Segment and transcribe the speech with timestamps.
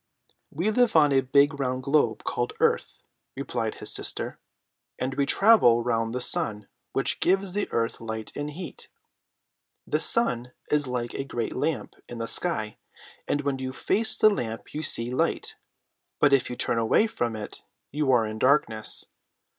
[0.49, 3.03] ]"We live on a big round globe called Earth,"
[3.37, 4.39] replied his sister,
[4.97, 8.87] "and we travel round the sun, which gives the earth light and heat.
[9.85, 12.79] The sun is like a great lamp in the sky,
[13.27, 15.55] and when you face the lamp you see the light,
[16.19, 17.61] but if you turn away from it
[17.91, 19.05] you are in darkness.